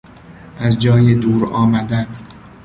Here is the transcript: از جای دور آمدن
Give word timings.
از 0.57 0.79
جای 0.79 1.15
دور 1.15 1.53
آمدن 1.53 2.07